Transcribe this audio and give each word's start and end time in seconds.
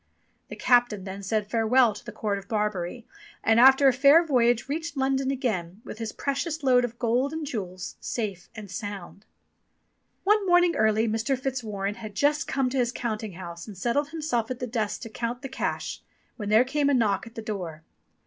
The 0.47 0.55
captain 0.55 1.03
then 1.03 1.21
said 1.21 1.45
farewell 1.47 1.93
to 1.93 2.03
the 2.03 2.11
court 2.11 2.39
of 2.39 2.47
Barbary, 2.47 3.05
and 3.43 3.59
after 3.59 3.87
a 3.87 3.93
fair 3.93 4.25
voyage 4.25 4.67
reached 4.67 4.97
London 4.97 5.29
again 5.29 5.79
with 5.85 5.99
his 5.99 6.11
precious 6.11 6.63
load 6.63 6.83
of 6.83 6.97
gold 6.97 7.31
and 7.33 7.45
jewels 7.45 7.97
safe 7.99 8.49
and 8.55 8.71
sound. 8.71 9.25
One 10.23 10.43
morning 10.47 10.75
early 10.75 11.07
Mr. 11.07 11.37
Fitzwarren 11.37 11.97
had 12.01 12.15
just 12.15 12.47
come 12.47 12.67
to 12.71 12.79
his 12.79 12.91
counting 12.91 13.33
house 13.33 13.67
and 13.67 13.77
settled 13.77 14.09
himself 14.09 14.49
at 14.49 14.57
the 14.57 14.65
desk 14.65 15.01
to 15.01 15.09
count 15.09 15.43
the 15.43 15.49
cash, 15.49 16.01
when 16.35 16.49
there 16.49 16.63
came 16.65 16.89
a 16.89 16.95
knock 16.95 17.27
at 17.27 17.35
the 17.35 17.41
door. 17.43 17.83